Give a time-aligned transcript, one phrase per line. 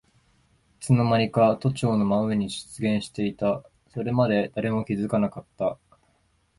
[0.77, 3.63] いつのまにか都庁の真上に出現していた。
[3.93, 5.77] それまで誰も気づかなかった。